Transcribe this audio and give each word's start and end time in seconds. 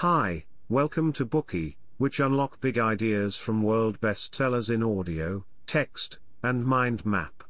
Hi, 0.00 0.46
welcome 0.70 1.12
to 1.12 1.26
Bookey, 1.26 1.76
which 1.98 2.20
unlock 2.20 2.58
big 2.62 2.78
ideas 2.78 3.36
from 3.36 3.62
world 3.62 4.00
bestsellers 4.00 4.70
in 4.70 4.82
audio, 4.82 5.44
text, 5.66 6.18
and 6.42 6.64
mind 6.64 7.04
map. 7.04 7.44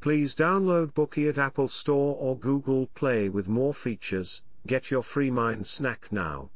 Please 0.00 0.34
download 0.34 0.92
Bookey 0.92 1.28
at 1.28 1.38
Apple 1.38 1.68
Store 1.68 2.16
or 2.18 2.36
Google 2.36 2.88
Play 2.96 3.28
with 3.28 3.48
more 3.48 3.72
features. 3.72 4.42
Get 4.66 4.90
your 4.90 5.02
free 5.02 5.30
mind 5.30 5.68
snack 5.68 6.08
now. 6.10 6.50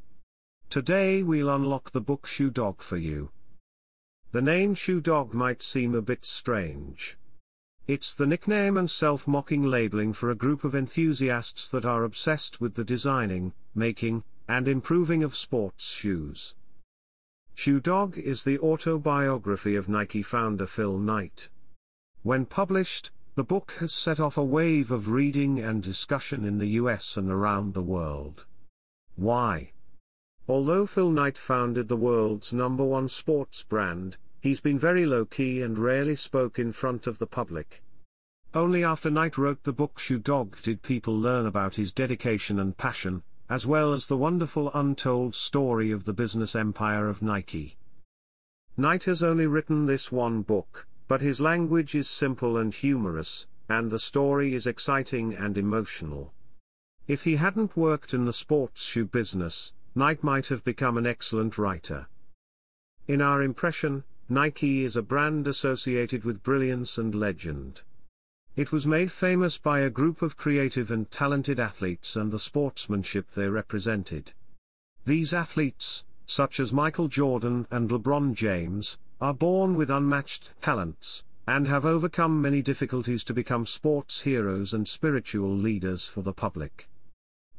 Today 0.69 1.23
we'll 1.23 1.49
unlock 1.49 1.91
the 1.91 2.01
book 2.01 2.27
Shoe 2.27 2.51
Dog 2.51 2.81
for 2.81 2.97
you. 2.97 3.31
The 4.33 4.41
name 4.41 4.75
Shoe 4.75 4.99
Dog 4.99 5.33
might 5.33 5.63
seem 5.63 5.95
a 5.95 6.01
bit 6.01 6.25
strange. 6.25 7.17
It's 7.87 8.13
the 8.13 8.27
nickname 8.27 8.75
and 8.75 8.91
self-mocking 8.91 9.63
labeling 9.63 10.11
for 10.11 10.29
a 10.29 10.35
group 10.35 10.65
of 10.65 10.75
enthusiasts 10.75 11.69
that 11.69 11.85
are 11.85 12.03
obsessed 12.03 12.59
with 12.59 12.75
the 12.75 12.83
designing, 12.83 13.53
making, 13.73 14.25
and 14.47 14.67
improving 14.67 15.23
of 15.23 15.35
sports 15.35 15.91
shoes. 15.91 16.55
Shoe 17.55 17.79
Dog 17.79 18.17
is 18.17 18.43
the 18.43 18.59
autobiography 18.59 19.75
of 19.75 19.89
Nike 19.89 20.21
founder 20.21 20.67
Phil 20.67 20.97
Knight. 20.97 21.49
When 22.23 22.45
published, 22.45 23.11
the 23.35 23.43
book 23.43 23.75
has 23.79 23.93
set 23.93 24.19
off 24.19 24.37
a 24.37 24.43
wave 24.43 24.91
of 24.91 25.11
reading 25.11 25.59
and 25.59 25.81
discussion 25.81 26.45
in 26.45 26.57
the 26.57 26.69
US 26.81 27.17
and 27.17 27.31
around 27.31 27.73
the 27.73 27.81
world. 27.81 28.45
Why? 29.15 29.71
Although 30.47 30.85
Phil 30.85 31.11
Knight 31.11 31.37
founded 31.37 31.87
the 31.87 31.97
world's 31.97 32.53
number 32.53 32.83
one 32.83 33.09
sports 33.09 33.63
brand, 33.63 34.17
He's 34.43 34.59
been 34.59 34.77
very 34.77 35.05
low-key 35.05 35.61
and 35.61 35.77
rarely 35.77 36.17
spoke 36.17 36.59
in 36.59 36.73
front 36.73 37.07
of 37.07 37.17
the 37.17 37.25
public. 37.25 37.81
Only 38.53 38.83
after 38.83 39.09
Knight 39.09 39.37
wrote 39.37 39.63
the 39.63 39.71
book 39.71 39.97
Shoe 39.97 40.19
Dog 40.19 40.61
did 40.61 40.81
people 40.81 41.17
learn 41.17 41.45
about 41.45 41.75
his 41.75 41.93
dedication 41.93 42.59
and 42.59 42.75
passion, 42.75 43.23
as 43.53 43.67
well 43.67 43.93
as 43.93 44.07
the 44.07 44.17
wonderful 44.17 44.71
untold 44.73 45.35
story 45.35 45.91
of 45.91 46.05
the 46.05 46.11
business 46.11 46.55
empire 46.55 47.07
of 47.07 47.21
Nike. 47.21 47.77
Knight 48.75 49.03
has 49.03 49.21
only 49.21 49.45
written 49.45 49.85
this 49.85 50.11
one 50.11 50.41
book, 50.41 50.87
but 51.07 51.21
his 51.21 51.39
language 51.39 51.93
is 51.93 52.09
simple 52.09 52.57
and 52.57 52.73
humorous, 52.73 53.45
and 53.69 53.91
the 53.91 53.99
story 53.99 54.55
is 54.55 54.65
exciting 54.65 55.35
and 55.35 55.55
emotional. 55.55 56.33
If 57.07 57.25
he 57.25 57.35
hadn't 57.35 57.77
worked 57.77 58.11
in 58.11 58.25
the 58.25 58.33
sports 58.33 58.81
shoe 58.81 59.05
business, 59.05 59.71
Knight 59.93 60.23
might 60.23 60.47
have 60.47 60.63
become 60.63 60.97
an 60.97 61.05
excellent 61.05 61.59
writer. 61.59 62.07
In 63.07 63.21
our 63.21 63.43
impression, 63.43 64.03
Nike 64.27 64.83
is 64.83 64.97
a 64.97 65.03
brand 65.03 65.47
associated 65.47 66.23
with 66.23 66.41
brilliance 66.41 66.97
and 66.97 67.13
legend. 67.13 67.83
It 68.55 68.71
was 68.71 68.85
made 68.85 69.11
famous 69.11 69.57
by 69.57 69.79
a 69.79 69.89
group 69.89 70.21
of 70.21 70.37
creative 70.37 70.91
and 70.91 71.09
talented 71.09 71.59
athletes 71.59 72.15
and 72.15 72.31
the 72.31 72.37
sportsmanship 72.37 73.31
they 73.31 73.47
represented. 73.47 74.33
These 75.05 75.33
athletes, 75.33 76.05
such 76.27 76.59
as 76.59 76.71
Michael 76.71 77.07
Jordan 77.07 77.65
and 77.71 77.89
LeBron 77.89 78.35
James, 78.35 78.99
are 79.19 79.33
born 79.33 79.73
with 79.73 79.89
unmatched 79.89 80.53
talents, 80.61 81.23
and 81.47 81.67
have 81.67 81.83
overcome 81.83 82.43
many 82.43 82.61
difficulties 82.61 83.23
to 83.23 83.33
become 83.33 83.65
sports 83.65 84.21
heroes 84.21 84.71
and 84.71 84.87
spiritual 84.87 85.49
leaders 85.49 86.05
for 86.05 86.21
the 86.21 86.33
public. 86.33 86.87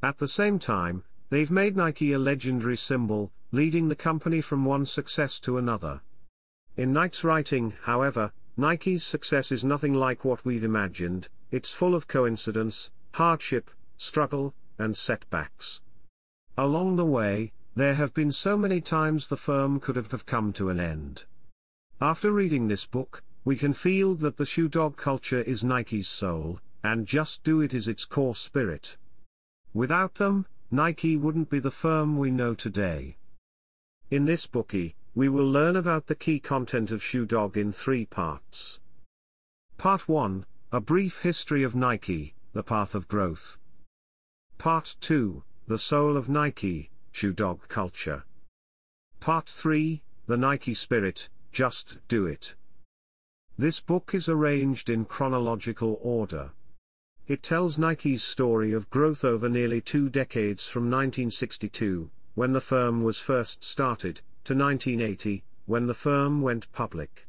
At 0.01 0.19
the 0.19 0.29
same 0.29 0.61
time, 0.61 1.03
they've 1.29 1.51
made 1.51 1.77
Nike 1.77 2.13
a 2.13 2.21
legendary 2.21 2.77
symbol, 2.77 3.33
leading 3.51 3.89
the 3.89 3.97
company 3.97 4.41
from 4.41 4.65
one 4.65 4.87
success 4.87 5.41
to 5.41 5.59
another. 5.59 6.03
In 6.77 6.93
Knight's 6.93 7.25
writing, 7.25 7.73
however, 7.83 8.33
Nike's 8.57 9.03
success 9.03 9.51
is 9.51 9.65
nothing 9.65 9.95
like 9.95 10.25
what 10.25 10.45
we've 10.45 10.63
imagined, 10.63 11.29
it's 11.51 11.73
full 11.73 11.93
of 11.93 12.07
coincidence, 12.07 12.93
hardship, 13.15 13.69
struggle, 13.97 14.55
and 14.79 14.97
setbacks. 14.97 15.81
Along 16.57 16.95
the 16.95 17.05
way, 17.05 17.53
there 17.75 17.95
have 17.95 18.15
been 18.15 18.31
so 18.31 18.57
many 18.57 18.81
times 18.81 19.27
the 19.27 19.37
firm 19.37 19.81
could 19.81 19.97
have 19.97 20.27
come 20.27 20.53
to 20.53 20.69
an 20.69 20.79
end. 20.79 21.25
After 22.01 22.31
reading 22.31 22.69
this 22.69 22.87
book, 22.87 23.25
we 23.45 23.57
can 23.57 23.73
feel 23.73 24.15
that 24.17 24.37
the 24.37 24.47
shoe 24.47 24.69
dog 24.69 24.97
culture 24.97 25.43
is 25.43 25.65
Nike's 25.65 26.07
soul, 26.07 26.61
and 26.85 27.07
just 27.07 27.43
do 27.43 27.61
it 27.61 27.75
is 27.75 27.89
its 27.89 28.05
core 28.05 28.37
spirit. 28.37 28.97
Without 29.73 30.15
them, 30.15 30.47
Nike 30.71 31.17
wouldn't 31.17 31.51
be 31.51 31.59
the 31.59 31.73
firm 31.73 32.17
we 32.17 32.31
know 32.31 32.55
today. 32.55 33.17
In 34.13 34.27
this 34.27 34.47
Bookey, 34.47 34.95
we 35.17 35.29
will 35.29 35.47
learn 35.47 35.77
about 35.77 36.09
the 36.09 36.15
key 36.15 36.41
content 36.41 36.91
of 36.91 37.03
Shoe 37.03 37.25
Dog 37.25 37.57
in 37.57 37.71
three 37.73 38.05
parts. 38.05 38.81
Part 39.79 40.09
1 40.09 40.45
A 40.73 40.81
brief 40.81 41.23
history 41.23 41.63
of 41.63 41.77
Nike, 41.77 42.35
the 42.53 42.65
path 42.65 42.97
of 42.97 43.07
growth. 43.07 43.57
Part 44.59 44.97
2 45.01 45.45
The 45.69 45.79
soul 45.79 46.17
of 46.17 46.29
Nike, 46.29 46.91
Shoe 47.13 47.33
Dog 47.33 47.69
culture. 47.69 48.25
Part 49.21 49.49
3 49.49 50.03
The 50.27 50.37
Nike 50.37 50.75
spirit, 50.75 51.29
just 51.53 51.99
do 52.09 52.27
it. 52.27 52.57
This 53.57 53.79
book 53.81 54.15
is 54.15 54.29
arranged 54.29 54.91
in 54.91 55.05
chronological 55.05 56.01
order. 56.03 56.51
It 57.29 57.41
tells 57.45 57.79
Nike's 57.79 58.25
story 58.25 58.73
of 58.73 58.91
growth 58.91 59.25
over 59.25 59.49
nearly 59.49 59.81
two 59.81 60.09
decades 60.09 60.67
from 60.67 60.91
1962, 60.91 62.11
when 62.35 62.53
the 62.53 62.61
firm 62.61 63.05
was 63.05 63.21
first 63.21 63.63
started, 63.63 64.21
to 64.45 64.55
1980, 64.55 65.45
when 65.67 65.87
the 65.87 65.95
firm 65.95 66.43
went 66.43 66.71
public. 66.73 67.27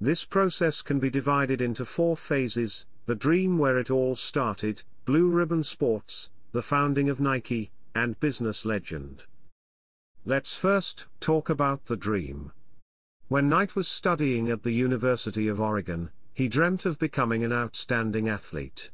This 0.00 0.24
process 0.24 0.82
can 0.82 0.98
be 0.98 1.10
divided 1.10 1.62
into 1.62 1.84
four 1.84 2.16
phases, 2.16 2.86
the 3.06 3.14
dream 3.14 3.58
where 3.58 3.78
it 3.78 3.90
all 3.90 4.16
started, 4.16 4.82
Blue 5.04 5.28
Ribbon 5.28 5.62
Sports, 5.62 6.30
the 6.52 6.62
founding 6.62 7.08
of 7.08 7.20
Nike, 7.20 7.70
and 7.94 8.18
business 8.20 8.64
legend. 8.64 9.26
Let's 10.24 10.54
first 10.54 11.06
talk 11.20 11.50
about 11.50 11.86
the 11.86 11.96
dream. 11.96 12.52
When 13.28 13.48
Knight 13.48 13.74
was 13.76 13.88
studying 13.88 14.50
at 14.50 14.62
the 14.62 14.72
University 14.72 15.48
of 15.48 15.60
Oregon, 15.60 16.10
he 16.32 16.48
dreamt 16.48 16.84
of 16.84 16.98
becoming 16.98 17.44
an 17.44 17.52
outstanding 17.52 18.28
athlete. 18.28 18.90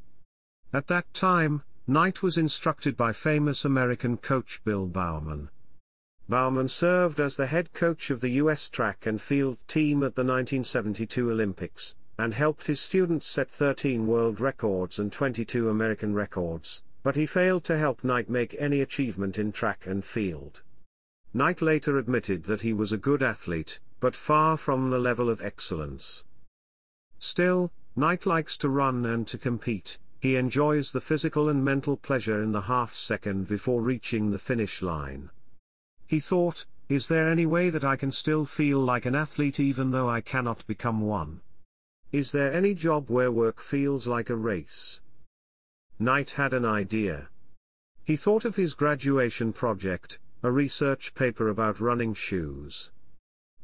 At 0.73 0.87
that 0.89 1.13
time, 1.15 1.63
Knight 1.87 2.23
was 2.23 2.37
instructed 2.37 2.97
by 2.97 3.13
famous 3.13 3.65
American 3.65 4.17
coach 4.17 4.61
Bill 4.65 4.87
Bowerman. 4.87 5.51
Bowerman 6.31 6.69
served 6.69 7.19
as 7.19 7.35
the 7.35 7.49
head 7.49 7.73
coach 7.73 8.09
of 8.09 8.21
the 8.21 8.29
U.S. 8.43 8.69
track 8.69 9.05
and 9.05 9.21
field 9.21 9.59
team 9.67 10.05
at 10.05 10.15
the 10.15 10.23
1972 10.23 11.29
Olympics, 11.29 11.97
and 12.17 12.33
helped 12.33 12.69
his 12.69 12.79
students 12.79 13.27
set 13.27 13.51
13 13.51 14.07
world 14.07 14.41
records 14.41 15.01
and 15.01 15.11
22 15.11 15.69
American 15.69 16.15
records, 16.15 16.85
but 17.03 17.17
he 17.17 17.27
failed 17.27 17.65
to 17.65 17.77
help 17.77 18.05
Knight 18.05 18.31
make 18.31 18.55
any 18.61 18.81
achievement 18.81 19.41
in 19.41 19.51
track 19.51 19.89
and 19.89 20.05
field. 20.05 20.63
Knight 21.35 21.61
later 21.61 21.99
admitted 21.99 22.45
that 22.45 22.61
he 22.61 22.73
was 22.73 22.93
a 22.93 22.97
good 22.97 23.25
athlete, 23.25 23.81
but 23.99 24.15
far 24.15 24.57
from 24.57 24.91
the 24.91 25.01
level 25.01 25.29
of 25.29 25.43
excellence. 25.43 26.23
Still, 27.19 27.73
Knight 27.97 28.25
likes 28.25 28.57
to 28.59 28.69
run 28.69 29.05
and 29.05 29.27
to 29.27 29.37
compete, 29.37 29.99
he 30.21 30.37
enjoys 30.37 30.93
the 30.93 31.01
physical 31.01 31.49
and 31.49 31.65
mental 31.65 31.97
pleasure 31.97 32.41
in 32.41 32.53
the 32.53 32.63
half 32.63 32.95
second 32.95 33.49
before 33.49 33.83
reaching 33.83 34.31
the 34.31 34.39
finish 34.39 34.81
line. 34.81 35.31
He 36.11 36.19
thought, 36.19 36.67
is 36.89 37.07
there 37.07 37.29
any 37.29 37.47
way 37.47 37.71
that 37.71 37.85
I 37.85 37.95
can 37.95 38.11
still 38.11 38.45
feel 38.45 38.81
like 38.81 39.07
an 39.07 39.15
athlete 39.15 39.61
even 39.61 39.93
though 39.93 40.09
I 40.09 40.21
cannot 40.21 40.67
become 40.67 41.03
one? 41.03 41.41
Is 42.11 42.33
there 42.33 42.53
any 42.53 42.75
job 42.75 43.09
where 43.09 43.31
work 43.31 43.61
feels 43.61 44.09
like 44.09 44.29
a 44.29 44.35
race? 44.35 45.01
Knight 46.01 46.31
had 46.31 46.53
an 46.53 46.65
idea. 46.65 47.29
He 48.03 48.17
thought 48.17 48.45
of 48.45 48.57
his 48.57 48.75
graduation 48.75 49.53
project, 49.53 50.19
a 50.43 50.51
research 50.51 51.15
paper 51.15 51.49
about 51.49 51.79
running 51.79 52.15
shoes. 52.15 52.91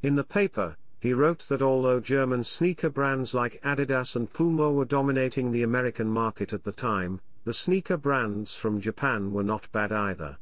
In 0.00 0.14
the 0.14 0.22
paper, 0.22 0.76
he 1.00 1.12
wrote 1.12 1.48
that 1.48 1.62
although 1.62 1.98
German 1.98 2.44
sneaker 2.44 2.90
brands 2.90 3.34
like 3.34 3.60
Adidas 3.64 4.14
and 4.14 4.32
Puma 4.32 4.70
were 4.70 4.84
dominating 4.84 5.50
the 5.50 5.64
American 5.64 6.06
market 6.06 6.52
at 6.52 6.62
the 6.62 6.70
time, 6.70 7.20
the 7.42 7.52
sneaker 7.52 7.96
brands 7.96 8.54
from 8.54 8.80
Japan 8.80 9.32
were 9.32 9.42
not 9.42 9.66
bad 9.72 9.90
either. 9.90 10.38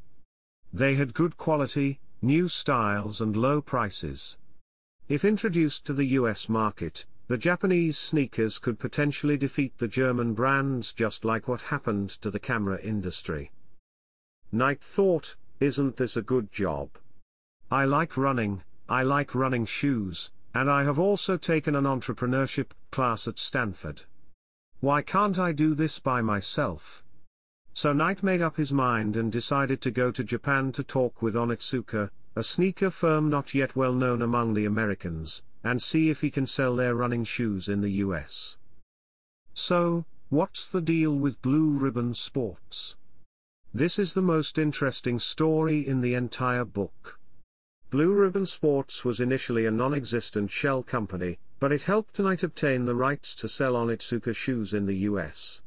They 0.74 0.96
had 0.96 1.14
good 1.14 1.36
quality, 1.36 2.00
new 2.20 2.48
styles 2.48 3.20
and 3.20 3.36
low 3.36 3.60
prices. 3.60 4.36
If 5.08 5.24
introduced 5.24 5.86
to 5.86 5.92
the 5.92 6.18
US 6.18 6.48
market, 6.48 7.06
the 7.28 7.38
Japanese 7.38 7.96
sneakers 7.96 8.58
could 8.58 8.80
potentially 8.80 9.36
defeat 9.36 9.78
the 9.78 9.86
German 9.86 10.34
brands 10.34 10.92
just 10.92 11.24
like 11.24 11.46
what 11.46 11.60
happened 11.60 12.10
to 12.22 12.28
the 12.28 12.40
camera 12.40 12.80
industry. 12.82 13.52
Knight 14.50 14.82
thought, 14.82 15.36
isn't 15.60 15.96
this 15.96 16.16
a 16.16 16.22
good 16.22 16.50
job? 16.50 16.88
I 17.70 17.84
like 17.84 18.16
running, 18.16 18.64
I 18.88 19.04
like 19.04 19.32
running 19.32 19.66
shoes, 19.66 20.32
and 20.54 20.68
I 20.68 20.82
have 20.82 20.98
also 20.98 21.36
taken 21.36 21.76
an 21.76 21.84
entrepreneurship 21.84 22.72
class 22.90 23.28
at 23.28 23.38
Stanford. 23.38 24.02
Why 24.80 25.02
can't 25.02 25.38
I 25.38 25.52
do 25.52 25.76
this 25.76 26.00
by 26.00 26.20
myself? 26.20 27.03
So 27.76 27.92
Knight 27.92 28.22
made 28.22 28.40
up 28.40 28.56
his 28.56 28.72
mind 28.72 29.16
and 29.16 29.32
decided 29.32 29.80
to 29.80 29.90
go 29.90 30.12
to 30.12 30.22
Japan 30.22 30.70
to 30.72 30.84
talk 30.84 31.20
with 31.20 31.34
Onitsuka, 31.34 32.08
a 32.36 32.42
sneaker 32.44 32.88
firm 32.88 33.28
not 33.28 33.52
yet 33.52 33.74
well 33.74 33.92
known 33.92 34.22
among 34.22 34.54
the 34.54 34.64
Americans, 34.64 35.42
and 35.64 35.82
see 35.82 36.08
if 36.08 36.20
he 36.20 36.30
can 36.30 36.46
sell 36.46 36.76
their 36.76 36.94
running 36.94 37.24
shoes 37.24 37.68
in 37.68 37.80
the 37.80 37.90
US. 38.04 38.56
So, 39.54 40.04
what's 40.28 40.68
the 40.68 40.80
deal 40.80 41.16
with 41.16 41.42
Blue 41.42 41.70
Ribbon 41.70 42.14
Sports? 42.14 42.94
This 43.72 43.98
is 43.98 44.14
the 44.14 44.22
most 44.22 44.56
interesting 44.56 45.18
story 45.18 45.84
in 45.84 46.00
the 46.00 46.14
entire 46.14 46.64
book. 46.64 47.18
Blue 47.90 48.12
Ribbon 48.12 48.46
Sports 48.46 49.04
was 49.04 49.18
initially 49.18 49.66
a 49.66 49.72
non-existent 49.72 50.52
shell 50.52 50.84
company, 50.84 51.38
but 51.58 51.72
it 51.72 51.82
helped 51.82 52.20
Knight 52.20 52.44
obtain 52.44 52.84
the 52.84 52.94
rights 52.94 53.34
to 53.34 53.48
sell 53.48 53.74
Onitsuka 53.74 54.32
shoes 54.32 54.74
in 54.74 54.86
the 54.86 54.96
US. 55.10 55.60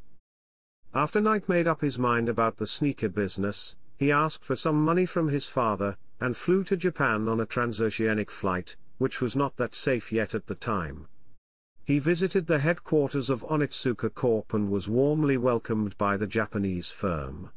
After 0.94 1.22
Knight 1.22 1.48
made 1.50 1.68
up 1.68 1.81
his 1.81 2.00
mind 2.00 2.30
about 2.30 2.57
the 2.57 2.68
sneaker 2.68 3.10
business, 3.10 3.75
he 3.98 4.12
asked 4.12 4.44
for 4.44 4.56
some 4.56 4.84
money 4.84 5.06
from 5.06 5.28
his 5.30 5.48
father, 5.48 5.98
and 6.19 6.36
flew 6.36 6.63
to 6.63 6.78
Japan 6.78 7.28
on 7.28 7.39
a 7.39 7.45
transoceanic 7.45 8.31
flight, 8.31 8.75
which 8.98 9.22
was 9.22 9.36
not 9.36 9.57
that 9.57 9.75
safe 9.75 10.12
yet 10.12 10.34
at 10.34 10.48
the 10.48 10.56
time. 10.56 11.07
He 11.84 12.00
visited 12.00 12.48
the 12.48 12.60
headquarters 12.60 13.30
of 13.30 13.44
Onitsuka 13.44 14.13
Corp 14.13 14.54
and 14.54 14.69
was 14.69 14.89
warmly 14.89 15.38
welcomed 15.38 15.98
by 15.98 16.18
the 16.18 16.28
Japanese 16.28 16.89
firm. 16.89 17.51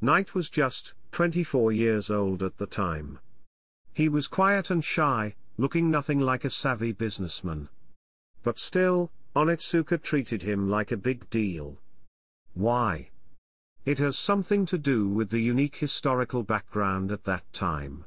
Knight 0.00 0.34
was 0.34 0.48
just 0.48 0.94
24 1.12 1.72
years 1.72 2.10
old 2.10 2.42
at 2.42 2.56
the 2.56 2.66
time. 2.66 3.18
He 3.92 4.08
was 4.08 4.28
quiet 4.28 4.70
and 4.70 4.82
shy, 4.82 5.34
looking 5.58 5.90
nothing 5.90 6.20
like 6.20 6.44
a 6.44 6.50
savvy 6.50 6.92
businessman. 6.92 7.68
But 8.42 8.58
still, 8.58 9.10
Onitsuka 9.36 10.00
treated 10.00 10.42
him 10.42 10.70
like 10.70 10.90
a 10.90 10.96
big 10.96 11.28
deal. 11.28 11.76
Why? 12.54 13.10
It 13.84 13.98
has 13.98 14.18
something 14.18 14.66
to 14.66 14.78
do 14.78 15.08
with 15.08 15.30
the 15.30 15.40
unique 15.40 15.76
historical 15.76 16.42
background 16.42 17.10
at 17.10 17.24
that 17.24 17.50
time. 17.52 18.04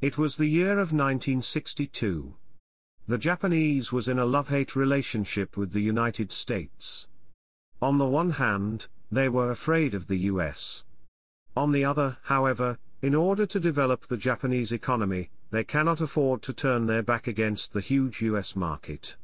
It 0.00 0.16
was 0.16 0.36
the 0.36 0.46
year 0.46 0.72
of 0.72 0.92
1962. 0.92 2.34
The 3.08 3.18
Japanese 3.18 3.90
was 3.90 4.06
in 4.06 4.18
a 4.18 4.26
love-hate 4.26 4.76
relationship 4.76 5.56
with 5.56 5.72
the 5.72 5.80
United 5.80 6.30
States. 6.30 7.08
On 7.80 7.98
the 7.98 8.06
one 8.06 8.30
hand, 8.32 8.88
they 9.10 9.28
were 9.28 9.50
afraid 9.50 9.94
of 9.94 10.06
the 10.06 10.18
US. 10.32 10.84
On 11.56 11.72
the 11.72 11.84
other, 11.84 12.18
however, 12.24 12.78
in 13.00 13.14
order 13.14 13.46
to 13.46 13.58
develop 13.58 14.06
the 14.06 14.16
Japanese 14.16 14.72
economy, 14.72 15.30
they 15.50 15.64
cannot 15.64 16.00
afford 16.00 16.42
to 16.42 16.52
turn 16.52 16.86
their 16.86 17.02
back 17.02 17.26
against 17.26 17.72
the 17.72 17.80
huge 17.80 18.20
US 18.22 18.54
market. 18.54 19.16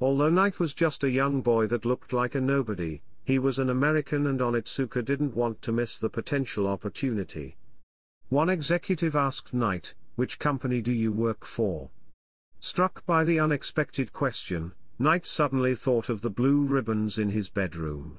Although 0.00 0.30
Knight 0.30 0.58
was 0.58 0.74
just 0.74 1.04
a 1.04 1.10
young 1.10 1.42
boy 1.42 1.66
that 1.68 1.84
looked 1.84 2.12
like 2.12 2.34
a 2.34 2.40
nobody, 2.40 3.00
he 3.24 3.38
was 3.38 3.58
an 3.58 3.70
American 3.70 4.26
and 4.26 4.40
Onitsuka 4.40 5.04
didn't 5.04 5.36
want 5.36 5.62
to 5.62 5.72
miss 5.72 5.98
the 5.98 6.10
potential 6.10 6.66
opportunity. 6.66 7.56
One 8.28 8.48
executive 8.48 9.14
asked 9.14 9.54
Knight, 9.54 9.94
which 10.16 10.38
company 10.38 10.80
do 10.80 10.92
you 10.92 11.12
work 11.12 11.44
for? 11.44 11.90
Struck 12.60 13.04
by 13.06 13.24
the 13.24 13.38
unexpected 13.38 14.12
question, 14.12 14.72
Knight 14.98 15.26
suddenly 15.26 15.74
thought 15.74 16.08
of 16.08 16.20
the 16.20 16.30
blue 16.30 16.62
ribbons 16.62 17.18
in 17.18 17.30
his 17.30 17.48
bedroom. 17.48 18.18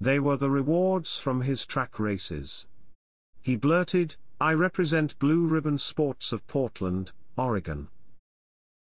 They 0.00 0.18
were 0.18 0.36
the 0.36 0.50
rewards 0.50 1.16
from 1.16 1.42
his 1.42 1.66
track 1.66 1.98
races. 1.98 2.66
He 3.42 3.56
blurted, 3.56 4.16
I 4.40 4.54
represent 4.54 5.18
Blue 5.18 5.46
Ribbon 5.46 5.78
Sports 5.78 6.32
of 6.32 6.46
Portland, 6.46 7.12
Oregon. 7.36 7.88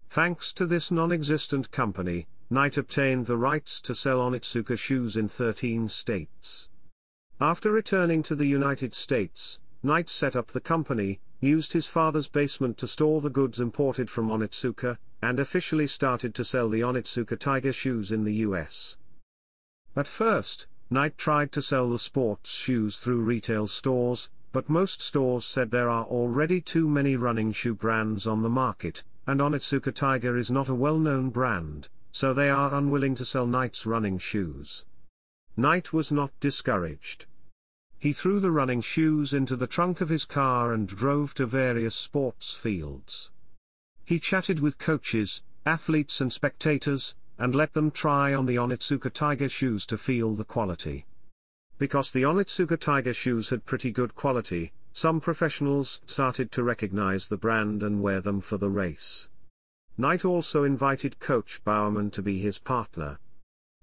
Thanks 0.10 0.54
to 0.54 0.66
this 0.66 0.92
non-existent 0.92 1.72
company, 1.72 2.28
Knight 2.50 2.78
obtained 2.78 3.26
the 3.26 3.36
rights 3.36 3.82
to 3.82 3.94
sell 3.94 4.20
Onitsuka 4.20 4.78
shoes 4.80 5.18
in 5.18 5.28
13 5.28 5.90
states. 5.90 6.70
After 7.42 7.74
returning 7.74 8.24
to 8.24 8.36
the 8.36 8.46
United 8.46 8.96
States, 8.96 9.60
Knight 9.84 10.08
set 10.08 10.34
up 10.34 10.48
the 10.48 10.62
company, 10.62 11.20
used 11.42 11.74
his 11.74 11.88
father's 11.88 12.30
basement 12.30 12.78
to 12.78 12.88
store 12.88 13.20
the 13.20 13.30
goods 13.30 13.60
imported 13.60 14.10
from 14.10 14.30
Onitsuka, 14.30 14.98
and 15.22 15.42
officially 15.42 15.88
started 15.88 16.34
to 16.36 16.46
sell 16.46 16.70
the 16.70 16.80
Onitsuka 16.80 17.38
Tiger 17.38 17.74
shoes 17.74 18.14
in 18.14 18.24
the 18.24 18.36
US. 18.36 18.96
At 19.94 20.08
first, 20.08 20.68
Knight 20.90 21.18
tried 21.18 21.52
to 21.52 21.62
sell 21.62 21.90
the 21.90 22.00
sports 22.00 22.50
shoes 22.50 23.00
through 23.00 23.24
retail 23.24 23.68
stores, 23.68 24.30
but 24.54 24.70
most 24.70 25.02
stores 25.02 25.44
said 25.44 25.70
there 25.70 25.90
are 25.90 26.06
already 26.06 26.62
too 26.62 26.88
many 26.88 27.18
running 27.18 27.52
shoe 27.52 27.76
brands 27.76 28.26
on 28.26 28.42
the 28.42 28.50
market, 28.50 29.04
and 29.26 29.42
Onitsuka 29.42 29.94
Tiger 29.94 30.38
is 30.38 30.50
not 30.50 30.70
a 30.70 30.74
well-known 30.74 31.30
brand, 31.30 31.90
so 32.18 32.34
they 32.34 32.50
are 32.50 32.74
unwilling 32.74 33.14
to 33.14 33.24
sell 33.24 33.46
Knight's 33.46 33.86
running 33.86 34.18
shoes. 34.18 34.86
Knight 35.56 35.94
was 35.94 36.12
not 36.12 36.32
discouraged. 36.40 37.28
He 38.00 38.12
threw 38.12 38.40
the 38.40 38.50
running 38.50 38.82
shoes 38.82 39.36
into 39.36 39.56
the 39.56 39.68
trunk 39.68 40.02
of 40.02 40.10
his 40.10 40.26
car 40.26 40.74
and 40.74 40.88
drove 40.88 41.36
to 41.36 41.46
various 41.46 41.94
sports 41.94 42.56
fields. 42.56 43.30
He 44.04 44.18
chatted 44.18 44.62
with 44.62 44.80
coaches, 44.80 45.44
athletes 45.64 46.20
and 46.20 46.34
spectators, 46.34 47.14
and 47.38 47.54
let 47.54 47.74
them 47.74 47.92
try 47.92 48.34
on 48.34 48.48
the 48.48 48.56
Onitsuka 48.56 49.14
Tiger 49.14 49.48
shoes 49.48 49.86
to 49.86 49.96
feel 49.96 50.34
the 50.34 50.44
quality. 50.44 51.06
Because 51.78 52.10
the 52.10 52.24
Onitsuka 52.24 52.80
Tiger 52.80 53.14
shoes 53.14 53.50
had 53.50 53.68
pretty 53.68 53.92
good 53.92 54.16
quality, 54.16 54.72
some 54.92 55.22
professionals 55.22 56.02
started 56.08 56.52
to 56.54 56.64
recognize 56.64 57.28
the 57.28 57.38
brand 57.38 57.84
and 57.84 58.02
wear 58.02 58.22
them 58.22 58.42
for 58.42 58.58
the 58.58 58.72
race. 58.72 59.30
Knight 60.00 60.24
also 60.24 60.64
invited 60.64 61.20
Coach 61.20 61.64
Bowerman 61.64 62.12
to 62.12 62.22
be 62.22 62.40
his 62.40 62.60
partner. 62.60 63.18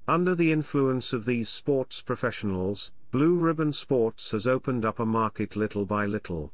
Under 0.06 0.36
the 0.36 0.52
influence 0.52 1.12
of 1.12 1.24
these 1.24 1.48
sports 1.48 2.02
professionals, 2.02 2.92
Blue 3.10 3.36
Ribbon 3.36 3.72
Sports 3.72 4.30
has 4.30 4.46
opened 4.46 4.84
up 4.84 5.00
a 5.00 5.06
market 5.06 5.56
little 5.56 5.84
by 5.84 6.06
little. 6.06 6.52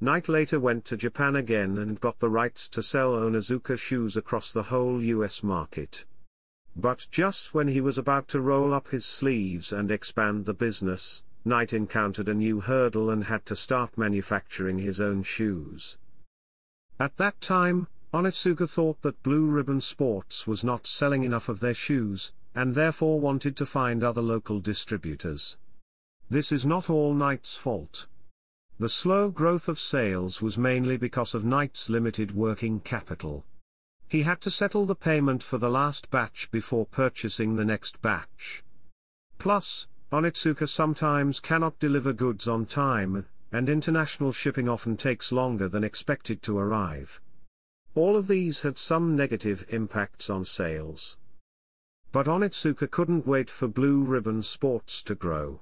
Knight 0.00 0.30
later 0.30 0.58
went 0.58 0.86
to 0.86 0.96
Japan 0.96 1.36
again 1.36 1.76
and 1.76 2.00
got 2.00 2.20
the 2.20 2.30
rights 2.30 2.68
to 2.70 2.82
sell 2.82 3.12
Onitsuka 3.12 3.78
shoes 3.78 4.16
across 4.16 4.50
the 4.50 4.64
whole 4.64 5.02
US 5.02 5.42
market. 5.42 6.06
But 6.74 7.06
just 7.10 7.52
when 7.52 7.68
he 7.68 7.82
was 7.82 7.98
about 7.98 8.28
to 8.28 8.40
roll 8.40 8.72
up 8.72 8.88
his 8.88 9.04
sleeves 9.04 9.72
and 9.72 9.90
expand 9.90 10.46
the 10.46 10.54
business, 10.54 11.22
Knight 11.44 11.74
encountered 11.74 12.30
a 12.30 12.34
new 12.34 12.60
hurdle 12.60 13.10
and 13.10 13.24
had 13.24 13.44
to 13.46 13.56
start 13.56 13.98
manufacturing 13.98 14.78
his 14.78 15.02
own 15.02 15.22
shoes. 15.22 15.98
At 16.98 17.16
that 17.18 17.40
time, 17.40 17.88
Onitsuka 18.14 18.70
thought 18.70 19.02
that 19.02 19.20
Blue 19.24 19.46
Ribbon 19.46 19.80
Sports 19.80 20.46
was 20.46 20.62
not 20.62 20.86
selling 20.86 21.24
enough 21.24 21.48
of 21.48 21.58
their 21.58 21.74
shoes, 21.74 22.32
and 22.54 22.72
therefore 22.72 23.18
wanted 23.18 23.56
to 23.56 23.66
find 23.66 24.04
other 24.04 24.22
local 24.22 24.60
distributors. 24.60 25.56
This 26.30 26.52
is 26.52 26.64
not 26.64 26.88
all 26.88 27.12
Knight's 27.12 27.56
fault. 27.56 28.06
The 28.78 28.88
slow 28.88 29.30
growth 29.30 29.66
of 29.66 29.80
sales 29.80 30.40
was 30.40 30.56
mainly 30.56 30.96
because 30.96 31.34
of 31.34 31.44
Knight's 31.44 31.90
limited 31.90 32.36
working 32.36 32.78
capital. 32.78 33.44
He 34.06 34.22
had 34.22 34.40
to 34.42 34.50
settle 34.50 34.86
the 34.86 34.94
payment 34.94 35.42
for 35.42 35.58
the 35.58 35.68
last 35.68 36.08
batch 36.08 36.48
before 36.52 36.86
purchasing 36.86 37.56
the 37.56 37.64
next 37.64 38.00
batch. 38.00 38.62
Plus, 39.38 39.88
Onitsuka 40.12 40.68
sometimes 40.68 41.40
cannot 41.40 41.80
deliver 41.80 42.12
goods 42.12 42.46
on 42.46 42.64
time, 42.64 43.26
and 43.50 43.68
international 43.68 44.30
shipping 44.30 44.68
often 44.68 44.96
takes 44.96 45.32
longer 45.32 45.68
than 45.68 45.82
expected 45.82 46.42
to 46.42 46.56
arrive. 46.56 47.20
All 47.96 48.16
of 48.16 48.26
these 48.26 48.60
had 48.60 48.76
some 48.76 49.14
negative 49.14 49.64
impacts 49.68 50.28
on 50.28 50.44
sales. 50.44 51.16
But 52.10 52.26
Onitsuka 52.26 52.90
couldn't 52.90 53.26
wait 53.26 53.48
for 53.48 53.68
Blue 53.68 54.02
Ribbon 54.02 54.42
Sports 54.42 55.02
to 55.04 55.14
grow. 55.14 55.60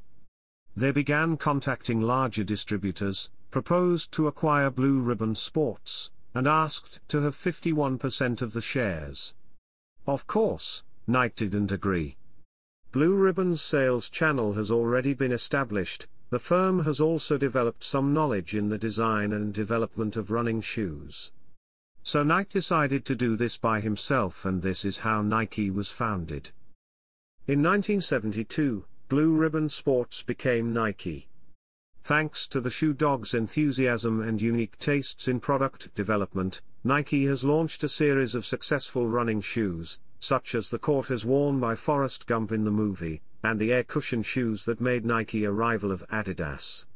They 0.75 0.93
began 0.93 1.37
contacting 1.37 2.01
larger 2.01 2.45
distributors, 2.45 3.31
proposed 3.51 4.13
to 4.13 4.27
acquire 4.27 4.71
Blue 4.71 5.01
Ribbon 5.01 5.35
Sports, 5.35 6.11
and 6.35 6.47
asked 6.47 7.01
to 7.09 7.21
have 7.21 7.37
51% 7.37 8.41
of 8.41 8.55
the 8.55 8.63
shares. 8.63 9.35
Of 10.07 10.27
course, 10.27 10.85
Knight 11.07 11.37
didn't 11.37 11.71
agree. 11.71 12.17
Blue 12.93 13.15
Ribbon's 13.15 13.61
sales 13.61 14.09
channel 14.09 14.55
has 14.55 14.71
already 14.71 15.13
been 15.13 15.33
established, 15.33 16.07
the 16.31 16.39
firm 16.39 16.85
has 16.85 16.99
also 16.99 17.37
developed 17.37 17.85
some 17.85 18.15
knowledge 18.15 18.55
in 18.55 18.71
the 18.71 18.79
design 18.79 19.35
and 19.35 19.53
development 19.53 20.17
of 20.17 20.31
running 20.31 20.63
shoes. 20.63 21.33
So 22.03 22.23
Nike 22.23 22.51
decided 22.55 23.05
to 23.05 23.15
do 23.15 23.37
this 23.37 23.57
by 23.57 23.81
himself 23.81 24.45
and 24.45 24.61
this 24.61 24.85
is 24.85 24.99
how 24.99 25.23
Nike 25.23 25.71
was 25.71 25.91
founded. 25.91 26.51
In 27.47 27.63
1972, 27.63 28.85
Blue 29.09 29.35
Ribbon 29.35 29.69
Sports 29.69 30.23
became 30.23 30.73
Nike. 30.73 31.29
Thanks 32.05 32.49
to 32.49 32.61
the 32.61 32.71
shoe 32.71 32.93
dog's 32.93 33.35
enthusiasm 33.35 34.21
and 34.21 34.43
unique 34.43 34.77
tastes 34.79 35.29
in 35.29 35.39
product 35.39 35.95
development, 35.95 36.61
Nike 36.83 37.27
has 37.27 37.45
launched 37.45 37.85
a 37.85 37.89
series 37.89 38.35
of 38.35 38.45
successful 38.45 39.07
running 39.07 39.41
shoes, 39.41 40.01
such 40.19 40.57
as 40.57 40.71
the 40.71 40.81
Cortez 40.81 41.25
worn 41.25 41.61
by 41.61 41.77
Forrest 41.77 42.27
Gump 42.27 42.51
in 42.51 42.65
the 42.65 42.71
movie, 42.73 43.23
and 43.45 43.61
the 43.61 43.73
air 43.73 43.85
cushion 43.85 44.23
shoes 44.23 44.65
that 44.65 44.81
made 44.81 45.05
Nike 45.05 45.45
a 45.45 45.53
rival 45.53 45.93
of 45.93 46.05
Adidas. 46.09 46.87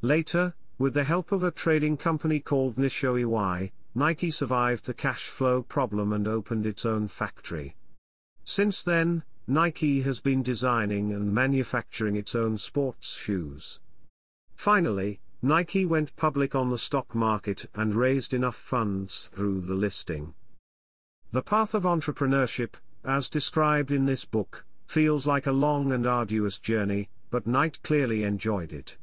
Later, 0.00 0.54
with 0.78 0.94
the 0.94 1.04
help 1.04 1.32
of 1.32 1.42
a 1.42 1.50
trading 1.50 1.96
company 1.96 2.38
called 2.38 2.76
Nissho 2.76 3.18
Nike 3.98 4.30
survived 4.30 4.84
the 4.84 4.92
cash 4.92 5.24
flow 5.24 5.62
problem 5.62 6.12
and 6.12 6.28
opened 6.28 6.66
its 6.66 6.84
own 6.84 7.08
factory. 7.08 7.76
Since 8.44 8.82
then, 8.82 9.22
Nike 9.46 10.02
has 10.02 10.20
been 10.20 10.42
designing 10.42 11.14
and 11.14 11.32
manufacturing 11.32 12.14
its 12.14 12.34
own 12.34 12.58
sports 12.58 13.16
shoes. 13.16 13.80
Finally, 14.54 15.20
Nike 15.40 15.86
went 15.86 16.14
public 16.14 16.54
on 16.54 16.68
the 16.68 16.76
stock 16.76 17.14
market 17.14 17.70
and 17.74 17.94
raised 17.94 18.34
enough 18.34 18.54
funds 18.54 19.30
through 19.32 19.62
the 19.62 19.74
listing. 19.74 20.34
The 21.32 21.40
path 21.42 21.72
of 21.72 21.84
entrepreneurship, 21.84 22.74
as 23.02 23.30
described 23.30 23.90
in 23.90 24.04
this 24.04 24.26
book, 24.26 24.66
feels 24.86 25.26
like 25.26 25.46
a 25.46 25.52
long 25.52 25.90
and 25.90 26.06
arduous 26.06 26.58
journey, 26.58 27.08
but 27.30 27.46
Knight 27.46 27.82
clearly 27.82 28.24
enjoyed 28.24 28.74
it. 28.74 28.98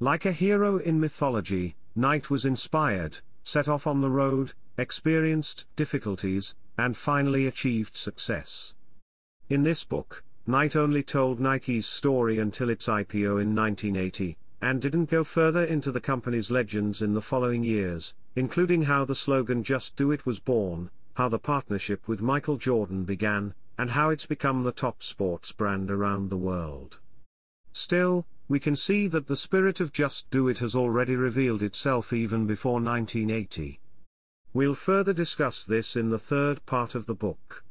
Like 0.00 0.26
a 0.26 0.32
hero 0.32 0.76
in 0.76 1.00
mythology, 1.00 1.76
Knight 1.96 2.28
was 2.28 2.44
inspired, 2.44 3.20
set 3.48 3.66
off 3.66 3.86
on 3.86 4.02
the 4.02 4.10
road, 4.10 4.52
experienced 4.76 5.66
difficulties, 5.74 6.54
and 6.76 6.96
finally 6.96 7.46
achieved 7.46 7.96
success. 7.96 8.74
In 9.48 9.62
this 9.62 9.84
book, 9.84 10.22
Knight 10.46 10.76
only 10.76 11.02
told 11.02 11.40
Nike's 11.40 11.86
story 11.86 12.38
until 12.38 12.68
its 12.68 12.86
IPO 12.88 13.40
in 13.40 13.54
1980, 13.54 14.36
and 14.60 14.82
didn't 14.82 15.10
go 15.10 15.24
further 15.24 15.64
into 15.64 15.90
the 15.90 16.00
company's 16.00 16.50
legends 16.50 17.00
in 17.00 17.14
the 17.14 17.22
following 17.22 17.64
years, 17.64 18.14
including 18.36 18.82
how 18.82 19.06
the 19.06 19.14
slogan 19.14 19.64
Just 19.64 19.96
Do 19.96 20.12
It 20.12 20.26
was 20.26 20.40
born, 20.40 20.90
how 21.14 21.28
the 21.30 21.38
partnership 21.38 22.06
with 22.06 22.20
Michael 22.20 22.58
Jordan 22.58 23.04
began, 23.04 23.54
and 23.78 23.92
how 23.92 24.10
it's 24.10 24.26
become 24.26 24.62
the 24.62 24.72
top 24.72 25.02
sports 25.02 25.52
brand 25.52 25.90
around 25.90 26.28
the 26.28 26.36
world. 26.36 27.00
Still, 27.72 28.26
we 28.48 28.58
can 28.58 28.74
see 28.74 29.06
that 29.06 29.26
the 29.26 29.36
spirit 29.36 29.78
of 29.78 29.92
Just 29.92 30.30
Do 30.30 30.48
It 30.48 30.58
has 30.60 30.74
already 30.74 31.14
revealed 31.16 31.62
itself 31.62 32.12
even 32.14 32.46
before 32.46 32.80
1980. 32.80 33.78
We'll 34.54 34.74
further 34.74 35.12
discuss 35.12 35.64
this 35.64 35.96
in 35.96 36.08
the 36.08 36.18
third 36.18 36.64
part 36.64 36.94
of 36.94 37.04
the 37.04 37.14
book. 37.14 37.62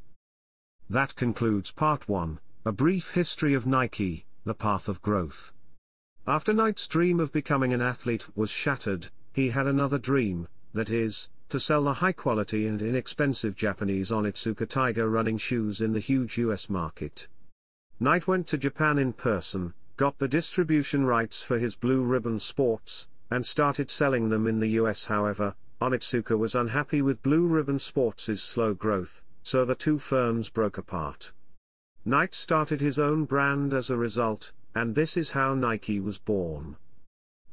That 0.88 1.16
concludes 1.16 1.72
part 1.72 2.08
1, 2.08 2.40
a 2.66 2.72
brief 2.72 3.12
history 3.12 3.56
of 3.56 3.66
Nike, 3.66 4.26
the 4.46 4.54
path 4.54 4.88
of 4.88 5.02
growth. 5.02 5.52
After 6.28 6.54
Knight's 6.54 6.88
dream 6.88 7.20
of 7.20 7.32
becoming 7.32 7.74
an 7.74 7.82
athlete 7.82 8.28
was 8.38 8.52
shattered, 8.52 9.10
he 9.34 9.50
had 9.50 9.66
another 9.66 9.98
dream, 9.98 10.48
that 10.74 10.90
is, 10.90 11.30
to 11.50 11.60
sell 11.60 11.86
the 11.86 11.94
high 11.94 12.12
quality 12.12 12.68
and 12.68 12.82
inexpensive 12.82 13.56
Japanese 13.56 14.12
Onitsuka 14.12 14.68
Tiger 14.68 15.10
running 15.10 15.38
shoes 15.38 15.82
in 15.82 15.94
the 15.94 16.00
huge 16.00 16.38
US 16.38 16.70
market. 16.70 17.28
Knight 18.00 18.28
went 18.28 18.46
to 18.48 18.58
Japan 18.58 19.00
in 19.00 19.14
person, 19.14 19.74
got 19.98 20.20
the 20.20 20.28
distribution 20.28 21.06
rights 21.06 21.42
for 21.42 21.58
his 21.58 21.76
Blue 21.76 22.04
Ribbon 22.04 22.40
Sports, 22.40 23.08
and 23.32 23.44
started 23.44 23.90
selling 23.90 24.30
them 24.30 24.46
in 24.46 24.60
the 24.60 24.70
US 24.82 25.06
however, 25.06 25.56
Onitsuka 25.82 26.38
was 26.38 26.54
unhappy 26.54 27.02
with 27.02 27.24
Blue 27.24 27.48
Ribbon 27.48 27.80
Sports' 27.80 28.42
slow 28.42 28.76
growth, 28.76 29.24
so 29.42 29.66
the 29.66 29.74
two 29.74 29.98
firms 29.98 30.50
broke 30.50 30.78
apart. 30.78 31.34
Knight 32.06 32.36
started 32.36 32.80
his 32.80 33.00
own 33.00 33.26
brand 33.26 33.74
as 33.74 33.90
a 33.90 33.98
result, 33.98 34.54
and 34.76 34.94
this 34.94 35.18
is 35.18 35.32
how 35.32 35.56
Nike 35.56 36.00
was 36.00 36.20
born. 36.20 36.78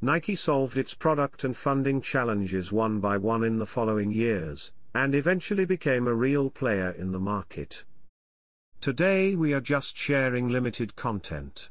Nike 0.03 0.37
solved 0.37 0.77
its 0.77 0.93
product 0.93 1.45
and 1.45 1.57
funding 1.57 2.03
challenges 2.03 2.71
one 2.71 3.01
by 3.01 3.17
one 3.17 3.43
in 3.43 3.59
the 3.59 3.67
following 3.67 4.13
years, 4.13 4.71
and 4.95 5.15
eventually 5.15 5.65
became 5.65 6.07
a 6.07 6.15
real 6.15 6.51
player 6.51 6.91
in 6.91 7.11
the 7.11 7.19
market. 7.19 7.87
Today 8.83 9.35
we 9.35 9.55
are 9.55 9.63
just 9.63 9.97
sharing 9.97 10.51
limited 10.51 10.95
content. 10.95 11.71